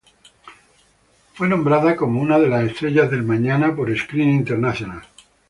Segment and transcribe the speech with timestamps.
[1.35, 5.03] Fue nombrada como una de las "estrellas del mañana" por Screen International.